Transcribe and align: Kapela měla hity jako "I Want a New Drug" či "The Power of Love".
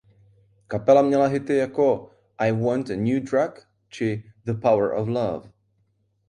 Kapela 0.67 1.01
měla 1.01 1.27
hity 1.27 1.55
jako 1.57 2.09
"I 2.39 2.51
Want 2.51 2.89
a 2.89 2.95
New 2.95 3.19
Drug" 3.23 3.67
či 3.89 4.23
"The 4.45 4.53
Power 4.53 4.91
of 4.91 5.07
Love". 5.07 5.49